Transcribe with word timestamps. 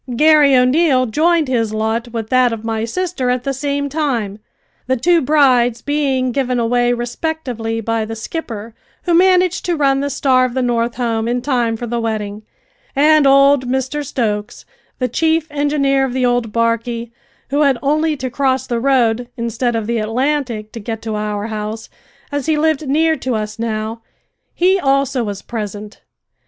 Garry 0.15 0.55
O'Neil 0.55 1.05
joined 1.05 1.47
his 1.47 1.75
lot 1.75 2.07
with 2.07 2.31
that 2.31 2.51
of 2.51 2.65
my 2.65 2.85
sister 2.85 3.29
at 3.29 3.43
the 3.43 3.53
same 3.53 3.87
time, 3.87 4.39
the 4.87 4.97
two 4.97 5.21
brides 5.21 5.83
being 5.83 6.31
given 6.31 6.59
away 6.59 6.91
respectively 6.91 7.79
by 7.81 8.03
the 8.03 8.15
skipper, 8.15 8.73
who 9.03 9.13
managed 9.13 9.63
to 9.63 9.75
run 9.75 9.99
the 9.99 10.09
Star 10.09 10.43
of 10.43 10.55
the 10.55 10.63
North 10.63 10.95
home 10.95 11.27
in 11.27 11.39
time 11.39 11.77
for 11.77 11.85
the 11.85 11.99
wedding, 11.99 12.41
and 12.95 13.27
old 13.27 13.67
Mr 13.67 14.03
Stokes, 14.03 14.65
the 14.97 15.07
chief 15.07 15.45
engineer 15.51 16.03
of 16.03 16.13
the 16.13 16.25
old 16.25 16.51
barquey, 16.51 17.11
who 17.51 17.61
had 17.61 17.77
only 17.83 18.17
to 18.17 18.31
cross 18.31 18.65
the 18.65 18.79
road, 18.79 19.27
instead 19.37 19.75
of 19.75 19.85
the 19.85 19.99
Atlantic, 19.99 20.71
to 20.71 20.79
get 20.79 21.03
to 21.03 21.13
our 21.15 21.45
house, 21.45 21.89
as 22.31 22.47
he 22.47 22.57
lived 22.57 22.87
near 22.89 23.15
to 23.15 23.35
us 23.35 23.59
now 23.59 24.01
he 24.55 24.79
also 24.79 25.23
was 25.23 25.43
present. 25.43 26.01